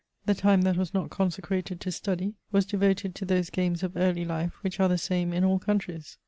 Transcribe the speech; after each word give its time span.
The 0.25 0.33
time 0.33 0.63
that 0.63 0.77
was 0.77 0.95
not 0.95 1.11
consecrated 1.11 1.79
to 1.79 1.91
study, 1.91 2.33
was 2.51 2.65
devoted 2.65 3.13
to 3.13 3.23
those 3.23 3.51
games 3.51 3.83
of 3.83 3.95
early 3.95 4.25
life, 4.25 4.53
which 4.63 4.79
are 4.79 4.89
the 4.89 4.97
same 4.97 5.31
in 5.31 5.43
all 5.43 5.59
countries. 5.59 6.17